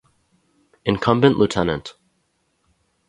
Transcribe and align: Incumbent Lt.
Incumbent 0.83 1.37
Lt. 1.37 1.95